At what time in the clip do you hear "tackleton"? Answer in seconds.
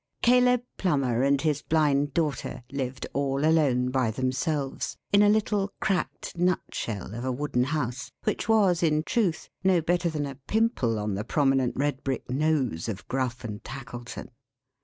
13.63-14.31